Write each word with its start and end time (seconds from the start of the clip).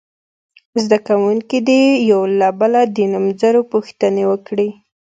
زده 0.83 0.97
کوونکي 1.07 1.57
دې 1.67 1.81
یو 2.11 2.21
له 2.39 2.49
بله 2.59 2.81
د 2.95 2.97
نومځرو 3.11 3.61
پوښتنې 3.73 4.23
وکړي. 4.31 4.69